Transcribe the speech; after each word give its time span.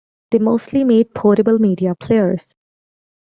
They 0.31 0.39
mostly 0.39 0.83
made 0.83 1.13
portable 1.13 1.59
media 1.59 1.93
players. 1.93 2.55